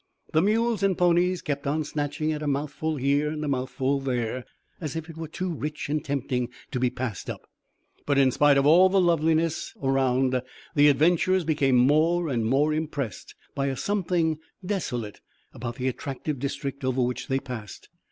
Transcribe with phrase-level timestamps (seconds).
[0.33, 4.45] The mules and ponies kept on snatching at a mouthful here and a mouthful there,
[4.79, 7.29] as if it were too rich and tempting to be passed;
[8.07, 8.69] but in spite of the
[8.99, 10.41] loveliness of all around,
[10.73, 15.21] the adventurers became more and more impressed by a something desolate
[15.53, 17.87] about the attractive district over which they passed.